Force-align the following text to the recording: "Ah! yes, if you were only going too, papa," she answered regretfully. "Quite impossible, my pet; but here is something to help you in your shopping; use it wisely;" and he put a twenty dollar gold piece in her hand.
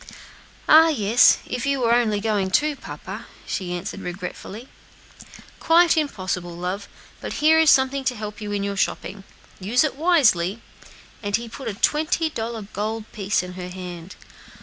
"Ah! 0.67 0.87
yes, 0.87 1.37
if 1.45 1.63
you 1.67 1.79
were 1.79 1.93
only 1.93 2.19
going 2.19 2.49
too, 2.49 2.75
papa," 2.75 3.27
she 3.45 3.71
answered 3.71 3.99
regretfully. 4.01 4.67
"Quite 5.59 5.95
impossible, 5.95 6.55
my 6.55 6.77
pet; 6.77 6.87
but 7.19 7.33
here 7.33 7.59
is 7.59 7.69
something 7.69 8.03
to 8.05 8.15
help 8.15 8.41
you 8.41 8.51
in 8.51 8.63
your 8.63 8.77
shopping; 8.77 9.25
use 9.59 9.83
it 9.83 9.95
wisely;" 9.95 10.63
and 11.21 11.35
he 11.35 11.47
put 11.47 11.67
a 11.67 11.75
twenty 11.75 12.31
dollar 12.31 12.63
gold 12.63 13.11
piece 13.11 13.43
in 13.43 13.53
her 13.53 13.69
hand. 13.69 14.15